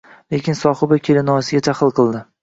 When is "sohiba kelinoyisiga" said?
0.59-1.61